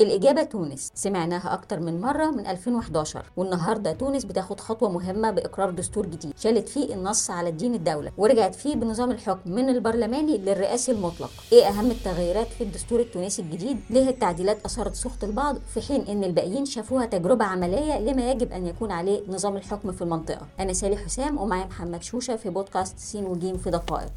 الإجابة 0.00 0.42
تونس 0.42 0.90
سمعناها 0.94 1.54
أكتر 1.54 1.80
من 1.80 2.00
مرة 2.00 2.30
من 2.30 2.46
2011 2.46 3.22
والنهاردة 3.36 3.92
تونس 3.92 4.24
بتاخد 4.24 4.60
خطوة 4.60 4.90
مهمة 4.90 5.30
بإقرار 5.30 5.70
دستور 5.70 6.06
جديد 6.06 6.32
شالت 6.38 6.68
فيه 6.68 6.94
النص 6.94 7.30
على 7.30 7.48
الدين 7.48 7.74
الدولة 7.74 8.12
ورجعت 8.16 8.54
فيه 8.54 8.74
بنظام 8.74 9.10
الحكم 9.10 9.50
من 9.50 9.68
البرلماني 9.68 10.38
للرئاسي 10.38 10.92
المطلق. 10.92 11.30
إيه 11.52 11.68
أهم 11.68 11.90
التغييرات 11.90 12.46
في 12.46 12.64
الدستور 12.64 13.00
التونسي 13.00 13.42
الجديد؟ 13.42 13.80
ليه 13.90 14.08
التعديلات 14.08 14.64
أثارت 14.64 14.94
سخط 14.94 15.24
البعض؟ 15.24 15.56
في 15.74 15.80
حين 15.80 16.00
إن 16.00 16.24
الباقيين 16.24 16.64
شافوها 16.64 17.06
تجربة 17.06 17.44
عملية 17.44 17.98
لما 17.98 18.30
يجب 18.30 18.52
أن 18.52 18.66
يكون 18.66 18.90
عليه 18.90 19.20
نظام 19.28 19.56
الحكم 19.56 19.92
في 19.92 20.02
المنطقة. 20.02 20.46
أنا 20.60 20.72
سالي 20.72 20.96
حسام 20.96 21.38
ومعايا 21.38 21.66
محمد 21.66 22.02
شوشة 22.02 22.36
في 22.36 22.50
بودكاست 22.50 22.98
سين 22.98 23.24
وجيم 23.24 23.56
في 23.56 23.70
دقائق. 23.70 24.10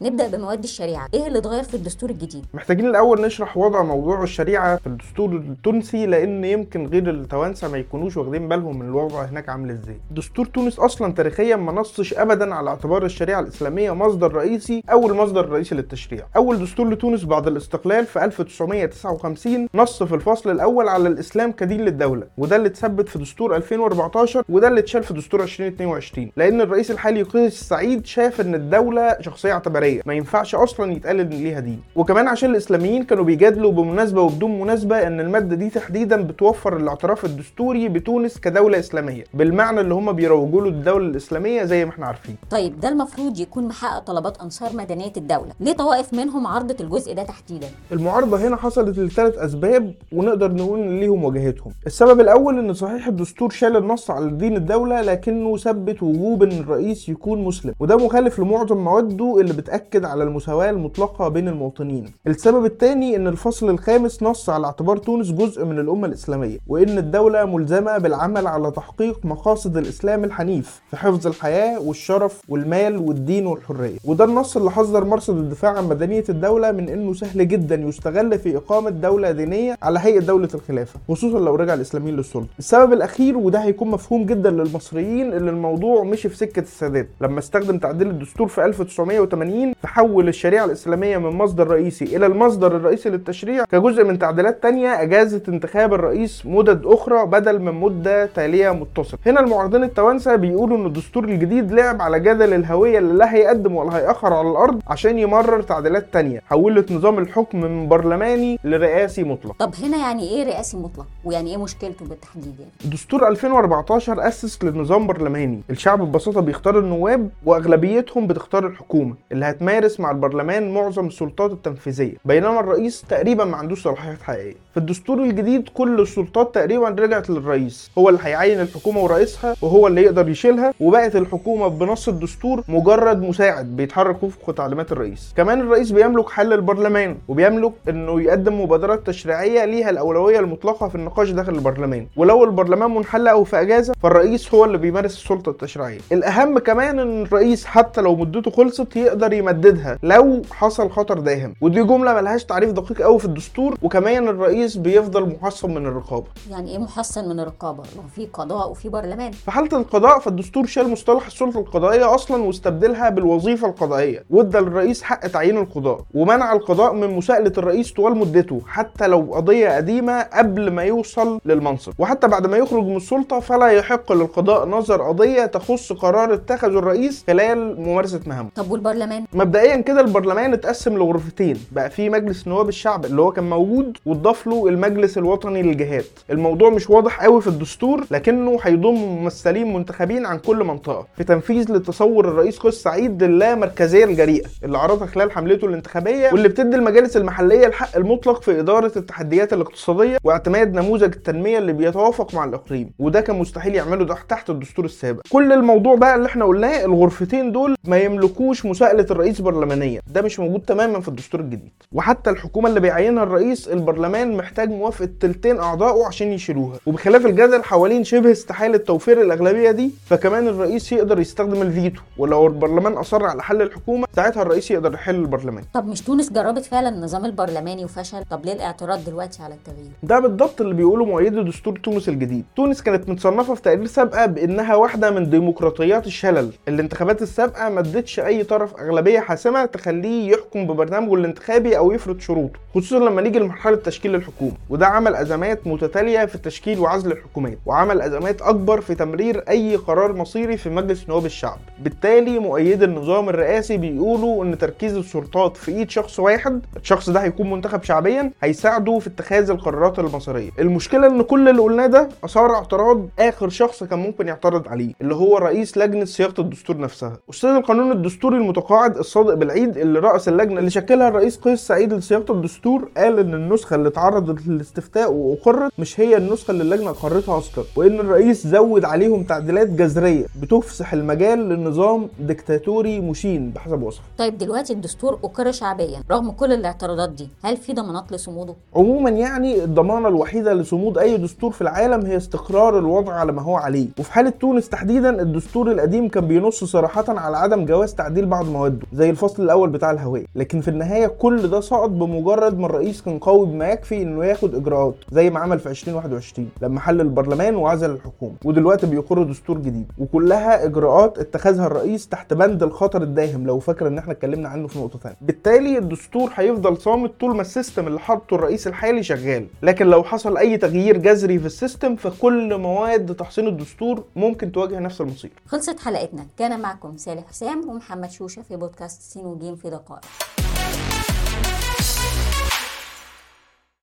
نبدأ 0.00 0.28
بمواد 0.28 0.62
الشريعة. 0.62 1.08
إيه 1.14 1.26
اللي 1.26 1.38
اتغير 1.38 1.62
في 1.62 1.74
الدستور 1.74 2.10
الجديد؟ 2.10 2.44
محتاجين 2.54 2.86
الأول 2.86 3.20
نشرح 3.20 3.56
وضع 3.56 3.82
موضوع 3.82 4.22
الشريعة 4.22 4.76
في 4.76 4.86
الدستور 4.86 5.32
التونسي 5.36 6.06
لأن 6.06 6.44
يمكن 6.44 6.86
غير 6.86 7.10
التوانسة 7.10 7.68
ما 7.68 7.78
يكونوش 7.78 8.16
واخدين 8.16 8.48
بالهم 8.48 8.78
من 8.78 8.88
الوضع 8.88 9.24
هناك 9.24 9.48
عامل 9.48 9.70
إزاي. 9.70 10.00
دستور 10.10 10.46
تونس 10.46 10.78
أصلا 10.78 11.12
تاريخيا 11.12 11.56
ما 11.56 11.72
نصش 11.72 12.14
ابدا 12.14 12.54
على 12.54 12.70
اعتبار 12.70 13.04
الشريعة 13.04 13.40
الإسلامية 13.40 13.90
مصدر 13.94 14.32
رئيسي 14.34 14.82
أو 14.92 15.06
المصدر 15.08 15.40
الرئيسي 15.44 15.74
للتشريع. 15.74 16.26
أول 16.36 16.58
دستور 16.58 16.88
لتونس 16.90 17.24
بعد 17.24 17.46
الاستقلال 17.46 18.06
في 18.06 18.24
1959 18.24 19.68
نص 19.74 20.02
في 20.02 20.14
الفصل 20.14 20.50
الأول 20.50 20.88
على 20.88 21.08
الإسلام 21.08 21.52
كدين 21.52 21.80
للدولة 21.80 22.26
وده 22.38 22.56
اللي 22.56 22.68
اتثبت 22.68 23.08
في 23.08 23.18
دستور 23.18 23.56
2014 23.56 24.44
وده 24.48 24.68
اللي 24.68 24.80
اتشال 24.80 25.02
في 25.02 25.14
دستور 25.14 25.42
2022 25.42 26.30
لأن 26.36 26.60
الرئيس 26.60 26.90
الحالي 26.90 27.22
قيس 27.22 27.60
سعيد 27.62 28.06
شاف 28.06 28.40
إن 28.40 28.54
الدولة 28.54 29.16
شخصية 29.20 29.52
اعتبارية. 29.52 29.87
الشرعيه 29.88 30.02
ما 30.06 30.14
ينفعش 30.14 30.54
أصلا 30.54 30.92
يتقال 30.92 31.20
إن 31.20 31.28
ليها 31.28 31.60
دين. 31.60 31.80
وكمان 31.96 32.28
عشان 32.28 32.50
الإسلاميين 32.50 33.02
كانوا 33.04 33.24
بيجادلوا 33.24 33.72
بمناسبة 33.72 34.22
وبدون 34.22 34.60
مناسبة 34.60 35.06
إن 35.06 35.20
المادة 35.20 35.56
دي 35.56 35.70
تحديدا 35.70 36.22
بتوفر 36.22 36.76
الاعتراف 36.76 37.24
الدستوري 37.24 37.88
بتونس 37.88 38.38
كدولة 38.38 38.78
إسلامية. 38.78 39.24
بالمعنى 39.34 39.80
اللي 39.80 39.94
هم 39.94 40.12
بيروجوا 40.12 40.60
له 40.60 40.68
الدولة 40.68 41.06
الإسلامية 41.06 41.64
زي 41.64 41.84
ما 41.84 41.90
إحنا 41.90 42.06
عارفين. 42.06 42.36
طيب 42.50 42.80
ده 42.80 42.88
المفروض 42.88 43.40
يكون 43.40 43.64
محقق 43.68 43.98
طلبات 43.98 44.38
أنصار 44.40 44.76
مدنية 44.76 45.12
الدولة. 45.16 45.50
ليه 45.60 45.72
طوائف 45.72 46.14
منهم 46.14 46.46
عرضت 46.46 46.80
الجزء 46.80 47.14
ده 47.14 47.22
تحديدا؟ 47.22 47.66
المعارضة 47.92 48.48
هنا 48.48 48.56
حصلت 48.56 48.98
لثلاث 48.98 49.38
أسباب 49.38 49.94
ونقدر 50.12 50.52
نقول 50.52 50.80
إن 50.80 51.00
ليهم 51.00 51.24
وجهتهم 51.24 51.72
السبب 51.86 52.20
الأول 52.20 52.58
إن 52.58 52.72
صحيح 52.74 53.06
الدستور 53.06 53.50
شال 53.50 53.76
النص 53.76 54.10
على 54.10 54.30
دين 54.30 54.56
الدولة 54.56 55.02
لكنه 55.02 55.56
ثبت 55.56 56.02
وجوب 56.02 56.42
إن 56.42 56.52
الرئيس 56.52 57.08
يكون 57.08 57.44
مسلم. 57.44 57.74
وده 57.80 57.96
مخالف 57.96 58.38
لمعظم 58.38 58.76
مواده 58.76 59.40
اللي 59.40 59.52
بتأكد 59.52 59.77
بيأكد 59.78 60.04
على 60.04 60.24
المساواة 60.24 60.70
المطلقة 60.70 61.28
بين 61.28 61.48
المواطنين. 61.48 62.12
السبب 62.26 62.64
الثاني 62.64 63.16
إن 63.16 63.26
الفصل 63.26 63.70
الخامس 63.70 64.22
نص 64.22 64.50
على 64.50 64.66
اعتبار 64.66 64.96
تونس 64.96 65.30
جزء 65.32 65.64
من 65.64 65.78
الأمة 65.78 66.06
الإسلامية 66.06 66.58
وإن 66.66 66.98
الدولة 66.98 67.44
ملزمة 67.44 67.98
بالعمل 67.98 68.46
على 68.46 68.70
تحقيق 68.70 69.20
مقاصد 69.24 69.76
الإسلام 69.76 70.24
الحنيف 70.24 70.80
في 70.90 70.96
حفظ 70.96 71.26
الحياة 71.26 71.80
والشرف 71.80 72.42
والمال 72.48 72.96
والدين 72.96 73.46
والحرية. 73.46 73.98
وده 74.04 74.24
النص 74.24 74.56
اللي 74.56 74.70
حذر 74.70 75.04
مرصد 75.04 75.36
الدفاع 75.38 75.76
عن 75.76 75.88
مدنية 75.88 76.24
الدولة 76.28 76.72
من 76.72 76.88
إنه 76.88 77.12
سهل 77.14 77.48
جدا 77.48 77.74
يستغل 77.74 78.38
في 78.38 78.56
إقامة 78.56 78.90
دولة 78.90 79.30
دينية 79.30 79.76
على 79.82 79.98
هيئة 79.98 80.20
دولة 80.20 80.48
الخلافة 80.54 81.00
خصوصا 81.08 81.38
لو 81.38 81.54
رجع 81.54 81.74
الإسلاميين 81.74 82.16
للسلطة. 82.16 82.48
السبب 82.58 82.92
الأخير 82.92 83.36
وده 83.38 83.58
هيكون 83.58 83.88
مفهوم 83.90 84.26
جدا 84.26 84.50
للمصريين 84.50 85.32
إن 85.32 85.48
الموضوع 85.48 86.04
مشي 86.04 86.28
في 86.28 86.36
سكة 86.36 86.60
السادات. 86.60 87.08
لما 87.20 87.38
استخدم 87.38 87.78
تعديل 87.78 88.08
الدستور 88.10 88.48
في 88.48 88.64
1980 88.64 89.67
تحول 89.82 90.28
الشريعة 90.28 90.64
الإسلامية 90.64 91.18
من 91.18 91.30
مصدر 91.30 91.66
رئيسي 91.68 92.16
إلى 92.16 92.26
المصدر 92.26 92.76
الرئيسي 92.76 93.10
للتشريع 93.10 93.64
كجزء 93.64 94.04
من 94.04 94.18
تعديلات 94.18 94.62
تانية 94.62 95.02
أجازت 95.02 95.48
انتخاب 95.48 95.94
الرئيس 95.94 96.46
مدد 96.46 96.86
أخرى 96.86 97.26
بدل 97.26 97.58
من 97.62 97.72
مدة 97.74 98.26
تالية 98.26 98.70
متصلة. 98.70 99.18
هنا 99.26 99.40
المعارضين 99.40 99.84
التوانسة 99.84 100.36
بيقولوا 100.36 100.76
إن 100.76 100.86
الدستور 100.86 101.24
الجديد 101.24 101.72
لعب 101.72 102.02
على 102.02 102.20
جدل 102.20 102.54
الهوية 102.54 102.98
اللي 102.98 103.14
لا 103.14 103.34
هيقدم 103.34 103.76
ولا 103.76 103.96
هيأخر 103.98 104.32
على 104.32 104.50
الأرض 104.50 104.80
عشان 104.88 105.18
يمرر 105.18 105.62
تعديلات 105.62 106.06
تانية. 106.12 106.40
حولت 106.46 106.92
نظام 106.92 107.18
الحكم 107.18 107.60
من 107.60 107.88
برلماني 107.88 108.58
لرئاسي 108.64 109.24
مطلق. 109.24 109.56
طب 109.58 109.74
هنا 109.84 109.96
يعني 109.96 110.30
إيه 110.30 110.44
رئاسي 110.44 110.76
مطلق؟ 110.76 111.06
ويعني 111.24 111.50
إيه 111.50 111.56
مشكلته 111.62 112.06
بالتحديد 112.06 112.54
يعني؟ 112.58 112.92
دستور 112.94 113.28
2014 113.28 114.28
أسس 114.28 114.64
لنظام 114.64 115.06
برلماني. 115.06 115.60
الشعب 115.70 116.02
ببساطة 116.02 116.40
بيختار 116.40 116.78
النواب 116.78 117.30
وأغلبيتهم 117.46 118.26
بتختار 118.26 118.66
الحكومة 118.66 119.14
اللي 119.32 119.44
بيمارس 119.60 120.00
مع 120.00 120.10
البرلمان 120.10 120.74
معظم 120.74 121.06
السلطات 121.06 121.50
التنفيذية 121.50 122.14
بينما 122.24 122.60
الرئيس 122.60 123.04
تقريبا 123.08 123.44
ما 123.44 123.56
عندوش 123.56 123.82
صلاحيات 123.82 124.22
حقيقية. 124.22 124.54
في 124.72 124.76
الدستور 124.76 125.18
الجديد 125.18 125.68
كل 125.74 126.00
السلطات 126.00 126.54
تقريبا 126.54 126.88
رجعت 126.88 127.30
للرئيس 127.30 127.90
هو 127.98 128.08
اللي 128.08 128.20
هيعين 128.22 128.60
الحكومة 128.60 129.00
ورئيسها 129.00 129.54
وهو 129.62 129.86
اللي 129.86 130.02
يقدر 130.02 130.28
يشيلها 130.28 130.74
وبقت 130.80 131.16
الحكومة 131.16 131.68
بنص 131.68 132.08
الدستور 132.08 132.62
مجرد 132.68 133.22
مساعد 133.22 133.76
بيتحرك 133.76 134.22
وفق 134.22 134.54
تعليمات 134.54 134.92
الرئيس. 134.92 135.34
كمان 135.36 135.60
الرئيس 135.60 135.90
بيملك 135.90 136.30
حل 136.30 136.52
البرلمان 136.52 137.16
وبيملك 137.28 137.72
إنه 137.88 138.20
يقدم 138.20 138.60
مبادرات 138.60 139.06
تشريعية 139.06 139.64
ليها 139.64 139.90
الأولوية 139.90 140.40
المطلقة 140.40 140.88
في 140.88 140.94
النقاش 140.94 141.30
داخل 141.30 141.54
البرلمان. 141.54 142.06
ولو 142.16 142.44
البرلمان 142.44 142.94
منحل 142.94 143.28
أو 143.28 143.44
في 143.44 143.60
إجازة 143.60 143.94
فالرئيس 144.02 144.54
هو 144.54 144.64
اللي 144.64 144.78
بيمارس 144.78 145.16
السلطة 145.16 145.50
التشريعية. 145.50 145.98
الأهم 146.12 146.58
كمان 146.58 146.98
إن 146.98 147.22
الرئيس 147.22 147.64
حتى 147.64 148.00
لو 148.00 148.16
مدته 148.16 148.50
خلصت 148.50 148.96
يقدر 148.96 149.32
يمددها 149.48 149.98
لو 150.02 150.42
حصل 150.52 150.90
خطر 150.90 151.18
داهم. 151.18 151.54
ودي 151.60 151.82
جملة 151.82 152.14
ملهاش 152.14 152.44
تعريف 152.44 152.70
دقيق 152.70 153.02
قوي 153.02 153.18
في 153.18 153.24
الدستور 153.24 153.76
وكمان 153.82 154.28
الرئيس 154.28 154.76
بيفضل 154.76 155.36
محصن 155.40 155.70
من 155.70 155.86
الرقابة. 155.86 156.26
يعني 156.50 156.70
إيه 156.70 156.78
محصن 156.78 157.28
من 157.28 157.40
الرقابة؟ 157.40 157.82
في 158.14 158.26
قضاء 158.26 158.70
وفي 158.70 158.88
برلمان. 158.88 159.32
في 159.32 159.50
حالة 159.50 159.78
القضاء 159.78 160.18
فالدستور 160.18 160.66
شال 160.66 160.88
مصطلح 160.88 161.26
السلطة 161.26 161.60
القضائية 161.60 162.14
أصلا 162.14 162.42
واستبدلها 162.42 163.08
بالوظيفة 163.08 163.68
القضائية. 163.68 164.24
وادى 164.30 164.58
للرئيس 164.58 165.02
حق 165.02 165.26
تعيين 165.26 165.58
القضاء 165.58 166.00
ومنع 166.14 166.52
القضاء 166.52 166.92
من 166.94 167.16
مساءلة 167.16 167.52
الرئيس 167.58 167.92
طوال 167.92 168.16
مدته 168.16 168.60
حتى 168.66 169.06
لو 169.06 169.30
قضية 169.34 169.76
قديمة 169.76 170.22
قبل 170.22 170.70
ما 170.70 170.82
يوصل 170.82 171.40
للمنصب. 171.44 171.92
وحتى 171.98 172.28
بعد 172.28 172.46
ما 172.46 172.56
يخرج 172.56 172.84
من 172.84 172.96
السلطة 172.96 173.40
فلا 173.40 173.66
يحق 173.66 174.12
للقضاء 174.12 174.68
نظر 174.68 175.02
قضية 175.02 175.46
تخص 175.46 175.92
قرار 175.92 176.34
اتخذه 176.34 176.78
الرئيس 176.78 177.24
خلال 177.26 177.80
ممارسة 177.80 178.20
مهامه. 178.26 178.48
طب 178.54 178.70
والبرلمان؟ 178.70 179.24
مبدئيا 179.32 179.76
كده 179.76 180.00
البرلمان 180.00 180.52
اتقسم 180.52 180.96
لغرفتين. 180.98 181.56
بقى 181.72 181.90
في 181.90 182.10
مجلس 182.10 182.48
نواب 182.48 182.68
الشعب 182.68 183.04
اللي 183.04 183.22
هو 183.22 183.32
كان 183.32 183.50
موجود 183.50 183.96
واتضاف 184.06 184.46
له 184.46 184.68
المجلس 184.68 185.18
الوطني 185.18 185.62
للجهات 185.62 186.04
الموضوع 186.30 186.70
مش 186.70 186.90
واضح 186.90 187.22
قوي 187.22 187.40
في 187.40 187.46
الدستور 187.46 188.04
لكنه 188.10 188.58
هيضم 188.62 188.94
ممثلين 188.94 189.74
منتخبين 189.74 190.26
عن 190.26 190.38
كل 190.38 190.64
منطقة. 190.64 191.06
في 191.16 191.24
تنفيذ 191.24 191.72
لتصور 191.72 192.28
الرئيس 192.28 192.58
قيس 192.58 192.74
سعيد 192.74 193.22
للامركزيه 193.22 194.04
الجريئة 194.04 194.46
اللي 194.64 194.78
عرضها 194.78 195.06
خلال 195.06 195.32
حملته 195.32 195.66
الانتخابية 195.66 196.30
واللي 196.32 196.48
بتدي 196.48 196.76
المجالس 196.76 197.16
المحلية 197.16 197.66
الحق 197.66 197.96
المطلق 197.96 198.42
في 198.42 198.60
إدارة 198.60 198.92
التحديات 198.96 199.52
الاقتصادية 199.52 200.18
واعتماد 200.24 200.74
نموذج 200.74 201.14
التنمية 201.14 201.58
اللي 201.58 201.72
بيتوافق 201.72 202.34
مع 202.34 202.44
الإقليم. 202.44 202.90
وده 202.98 203.20
كان 203.20 203.38
مستحيل 203.38 203.74
يعمله 203.74 204.04
ده 204.04 204.16
تحت 204.28 204.50
الدستور 204.50 204.84
السابق. 204.84 205.20
كل 205.30 205.52
الموضوع 205.52 205.94
بقى 205.94 206.14
اللي 206.14 206.26
إحنا 206.26 206.44
قلناه 206.44 206.84
الغرفتين 206.84 207.52
دول 207.52 207.74
ما 207.84 207.98
يملكوش 207.98 208.66
مساءلة 208.66 209.06
الرئيس 209.18 209.40
برلمانيا. 209.40 210.00
ده 210.06 210.22
مش 210.22 210.40
موجود 210.40 210.60
تماما 210.60 211.00
في 211.00 211.08
الدستور 211.08 211.40
الجديد. 211.40 211.70
وحتى 211.92 212.30
الحكومة 212.30 212.68
اللي 212.68 212.80
بيعينها 212.80 213.22
الرئيس 213.22 213.68
البرلمان 213.68 214.36
محتاج 214.36 214.70
موافقة 214.70 215.08
تلتين 215.20 215.58
اعضائه 215.58 216.06
عشان 216.06 216.28
يشيلوها. 216.32 216.78
وبخلاف 216.86 217.26
الجدل 217.26 217.62
حوالين 217.64 218.04
شبه 218.04 218.32
استحالة 218.32 218.78
توفير 218.78 219.20
الأغلبية 219.20 219.70
دي 219.70 219.90
فكمان 220.06 220.48
الرئيس 220.48 220.92
يقدر 220.92 221.20
يستخدم 221.20 221.62
الفيتو. 221.62 222.00
ولو 222.18 222.46
البرلمان 222.46 222.92
أصر 222.92 223.24
على 223.24 223.42
حل 223.42 223.62
الحكومة 223.62 224.06
ساعتها 224.16 224.42
الرئيس 224.42 224.70
يقدر 224.70 224.94
يحل 224.94 225.14
البرلمان. 225.14 225.64
طب 225.74 225.86
مش 225.86 226.00
تونس 226.00 226.32
جربت 226.32 226.64
فعلا 226.64 226.88
النظام 226.88 227.24
البرلماني 227.24 227.84
وفشل؟ 227.84 228.24
طب 228.30 228.44
ليه 228.44 228.52
الاعتراض 228.52 229.04
دلوقتي 229.04 229.42
على 229.42 229.54
التغيير؟ 229.54 229.90
ده 230.02 230.18
بالضبط 230.18 230.60
اللي 230.60 230.74
بيقوله 230.74 231.04
مؤيدي 231.04 231.42
دستور 231.42 231.78
تونس 231.78 232.08
الجديد. 232.08 232.44
تونس 232.56 232.82
كانت 232.82 233.08
متصنفة 233.08 233.54
في 233.54 233.62
تقارير 233.62 233.86
سابقة 233.86 234.26
بإنها 234.26 234.74
واحدة 234.74 235.10
من 235.10 235.30
ديمقراطيات 235.30 236.06
الشلل. 236.06 236.50
الانتخابات 236.68 237.22
السابقة 237.22 237.68
ما 237.68 237.80
ادتش 237.80 238.20
أي 238.20 238.44
طرف 238.44 238.80
أغلبية 238.80 239.07
حاسمة 239.16 239.64
تخليه 239.64 240.30
يحكم 240.32 240.66
ببرنامجه 240.66 241.14
الانتخابي 241.14 241.78
أو 241.78 241.92
يفرض 241.92 242.20
شروطه 242.20 242.58
خصوصا 242.74 242.98
لما 242.98 243.22
نيجي 243.22 243.38
لمرحلة 243.38 243.76
تشكيل 243.76 244.14
الحكومة 244.14 244.52
وده 244.70 244.86
عمل 244.86 245.14
أزمات 245.14 245.66
متتالية 245.66 246.24
في 246.24 246.38
تشكيل 246.38 246.78
وعزل 246.78 247.12
الحكومات 247.12 247.58
وعمل 247.66 248.00
أزمات 248.00 248.42
أكبر 248.42 248.80
في 248.80 248.94
تمرير 248.94 249.44
أي 249.48 249.76
قرار 249.76 250.12
مصيري 250.12 250.56
في 250.56 250.70
مجلس 250.70 251.08
نواب 251.08 251.26
الشعب. 251.26 251.58
بالتالي 251.80 252.38
مؤيدي 252.38 252.84
النظام 252.84 253.28
الرئاسي 253.28 253.76
بيقولوا 253.76 254.44
إن 254.44 254.58
تركيز 254.58 254.96
السلطات 254.96 255.56
في 255.56 255.72
إيد 255.72 255.90
شخص 255.90 256.20
واحد 256.20 256.60
الشخص 256.76 257.10
ده 257.10 257.22
هيكون 257.22 257.50
منتخب 257.50 257.82
شعبيا 257.82 258.30
هيساعده 258.42 258.98
في 258.98 259.06
اتخاذ 259.06 259.50
القرارات 259.50 259.98
المصيرية. 259.98 260.50
المشكلة 260.58 261.06
إن 261.06 261.22
كل 261.22 261.48
اللي 261.48 261.62
قلناه 261.62 261.86
ده 261.86 262.08
أثار 262.24 262.54
اعتراض 262.54 263.06
آخر 263.18 263.48
شخص 263.48 263.84
كان 263.84 263.98
ممكن 263.98 264.28
يعترض 264.28 264.68
عليه 264.68 264.92
اللي 265.00 265.14
هو 265.14 265.38
رئيس 265.38 265.78
لجنة 265.78 266.04
صياغة 266.04 266.34
الدستور 266.40 266.78
نفسها. 266.78 267.18
أستاذ 267.30 267.50
القانون 267.50 267.92
الدستوري 267.92 268.36
المتقاعد 268.36 268.97
الصادق 268.98 269.34
بالعيد 269.34 269.76
اللي 269.78 269.98
رأس 269.98 270.28
اللجنة 270.28 270.58
اللي 270.58 270.70
شكلها 270.70 271.08
الرئيس 271.08 271.36
قيس 271.36 271.60
سعيد 271.66 271.92
لصياغة 271.92 272.32
الدستور 272.32 272.88
قال 272.96 273.18
إن 273.18 273.34
النسخة 273.34 273.74
اللي 273.74 273.88
اتعرضت 273.88 274.46
للاستفتاء 274.46 275.12
وأقرت 275.12 275.72
مش 275.78 276.00
هي 276.00 276.16
النسخة 276.16 276.50
اللي 276.50 276.62
اللجنة 276.62 276.90
اقرتها 276.90 277.38
أصلا 277.38 277.64
وإن 277.76 278.00
الرئيس 278.00 278.46
زود 278.46 278.84
عليهم 278.84 279.22
تعديلات 279.22 279.68
جذرية 279.68 280.26
بتفسح 280.42 280.92
المجال 280.92 281.48
لنظام 281.48 282.08
ديكتاتوري 282.20 283.00
مشين 283.00 283.50
بحسب 283.50 283.82
وصفه 283.82 284.02
طيب 284.18 284.38
دلوقتي 284.38 284.72
الدستور 284.72 285.18
أقر 285.24 285.52
شعبيا 285.52 286.02
رغم 286.10 286.30
كل 286.30 286.52
الاعتراضات 286.52 287.10
دي 287.10 287.28
هل 287.42 287.56
في 287.56 287.72
ضمانات 287.72 288.12
لصموده؟ 288.12 288.54
عموما 288.76 289.10
يعني 289.10 289.64
الضمانة 289.64 290.08
الوحيدة 290.08 290.54
لصمود 290.54 290.98
أي 290.98 291.16
دستور 291.16 291.50
في 291.52 291.60
العالم 291.62 292.06
هي 292.06 292.16
استقرار 292.16 292.78
الوضع 292.78 293.12
على 293.12 293.32
ما 293.32 293.42
هو 293.42 293.56
عليه 293.56 293.86
وفي 293.98 294.12
حالة 294.12 294.30
تونس 294.30 294.68
تحديدا 294.68 295.22
الدستور 295.22 295.72
القديم 295.72 296.08
كان 296.08 296.26
بينص 296.28 296.64
صراحة 296.64 297.04
على 297.08 297.36
عدم 297.36 297.64
جواز 297.64 297.94
تعديل 297.94 298.26
بعض 298.26 298.46
مواده 298.46 298.78
زي 298.92 299.10
الفصل 299.10 299.42
الأول 299.42 299.70
بتاع 299.70 299.90
الهوية. 299.90 300.24
لكن 300.34 300.60
في 300.60 300.68
النهاية 300.68 301.06
كل 301.06 301.48
ده 301.48 301.60
سقط 301.60 301.88
بمجرد 301.90 302.58
ما 302.58 302.66
الرئيس 302.66 303.02
كان 303.02 303.18
قوي 303.18 303.46
بما 303.46 303.68
يكفي 303.68 304.02
إنه 304.02 304.24
ياخد 304.24 304.54
إجراءات 304.54 304.94
زي 305.12 305.30
ما 305.30 305.40
عمل 305.40 305.58
في 305.58 305.68
2021 305.70 306.48
لما 306.62 306.80
حل 306.80 307.00
البرلمان 307.00 307.56
وعزل 307.56 307.90
الحكومة 307.90 308.34
ودلوقتي 308.44 308.86
بيقر 308.86 309.22
دستور 309.22 309.58
جديد. 309.58 309.92
وكلها 309.98 310.64
إجراءات 310.64 311.18
اتخذها 311.18 311.66
الرئيس 311.66 312.08
تحت 312.08 312.34
بند 312.34 312.62
الخطر 312.62 313.02
الداهم 313.02 313.46
لو 313.46 313.58
فاكر 313.58 313.86
إن 313.88 313.98
إحنا 313.98 314.12
اتكلمنا 314.12 314.48
عنه 314.48 314.68
في 314.68 314.78
نقطة 314.78 314.98
ثانية 314.98 315.16
بالتالي 315.20 315.78
الدستور 315.78 316.30
هيفضل 316.34 316.76
صامد 316.76 317.10
طول 317.20 317.34
ما 317.36 317.40
ال 317.42 317.48
system 317.48 317.86
اللي 317.86 318.00
حاطه 318.00 318.34
الرئيس 318.34 318.66
الحالي 318.66 319.02
شغال. 319.02 319.46
لكن 319.62 319.86
لو 319.86 320.02
حصل 320.02 320.36
أي 320.36 320.56
تغيير 320.56 320.96
جذري 320.96 321.38
في 321.38 321.46
ال 321.46 321.53
system 321.53 321.96
فكل 321.96 322.58
مواد 322.58 323.14
تحصين 323.14 323.46
الدستور 323.46 324.04
ممكن 324.16 324.52
تواجه 324.52 324.78
نفس 324.78 325.00
المصير. 325.00 325.30
خلصت 325.46 325.80
حلقتنا. 325.80 326.26
كان 326.38 326.60
معكم 326.60 326.96
سالح 326.96 327.26
حسام 327.28 327.68
ومحمد 327.68 328.10
شوشة 328.10 328.42
في 328.42 328.56
بودكاست 328.78 329.02
سين 329.02 329.26
وجيم 329.26 329.56
في 329.56 329.70
دقائق 329.70 330.04